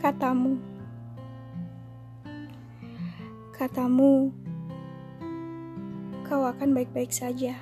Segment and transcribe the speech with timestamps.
[0.00, 0.56] Katamu,
[3.52, 4.32] katamu,
[6.24, 7.52] kau akan baik-baik saja.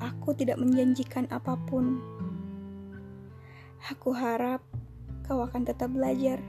[0.00, 2.00] Aku tidak menjanjikan apa pun.
[3.92, 4.64] Aku harap
[5.28, 6.40] kau akan tetap belajar.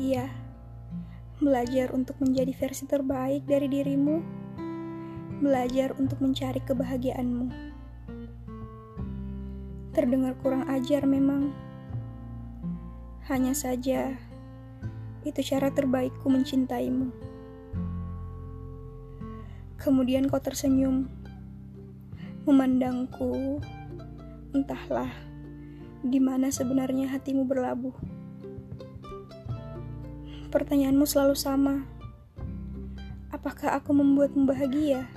[0.00, 0.32] Iya,
[1.36, 4.24] belajar untuk menjadi versi terbaik dari dirimu,
[5.44, 7.46] belajar untuk mencari kebahagiaanmu.
[9.92, 11.63] Terdengar kurang ajar memang.
[13.24, 14.12] Hanya saja,
[15.24, 17.08] itu cara terbaikku mencintaimu.
[19.80, 21.08] Kemudian kau tersenyum,
[22.44, 23.64] memandangku,
[24.52, 25.08] entahlah
[26.04, 27.96] di mana sebenarnya hatimu berlabuh.
[30.52, 31.88] Pertanyaanmu selalu sama.
[33.32, 35.08] Apakah aku membuatmu bahagia?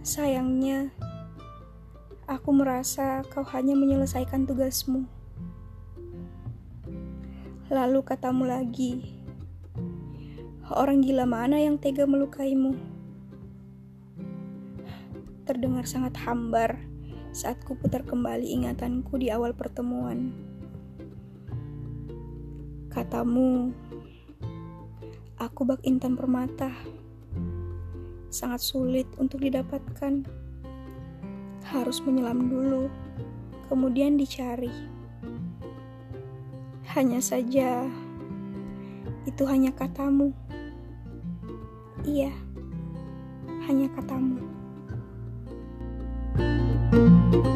[0.00, 0.88] Sayangnya,
[2.24, 5.19] aku merasa kau hanya menyelesaikan tugasmu.
[7.70, 8.98] Lalu katamu lagi,
[10.74, 12.74] orang gila mana yang tega melukaimu?
[15.46, 16.82] Terdengar sangat hambar
[17.30, 20.34] saat ku putar kembali ingatanku di awal pertemuan.
[22.90, 23.70] Katamu,
[25.38, 26.74] aku bak intan permata.
[28.34, 30.26] Sangat sulit untuk didapatkan.
[31.70, 32.90] Harus menyelam dulu,
[33.70, 34.99] kemudian dicari.
[36.90, 37.86] Hanya saja,
[39.22, 40.34] itu hanya katamu.
[42.02, 42.34] Iya,
[43.70, 44.42] hanya katamu.
[46.90, 47.49] thank you